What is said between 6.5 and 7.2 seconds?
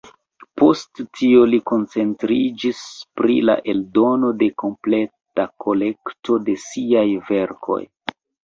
siaj